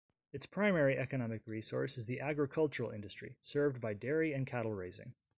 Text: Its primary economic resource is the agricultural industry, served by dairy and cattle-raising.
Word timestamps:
Its 0.33 0.47
primary 0.47 0.97
economic 0.97 1.45
resource 1.45 1.95
is 1.95 2.07
the 2.07 2.19
agricultural 2.19 2.89
industry, 2.89 3.37
served 3.43 3.79
by 3.79 3.93
dairy 3.93 4.33
and 4.33 4.47
cattle-raising. 4.47 5.13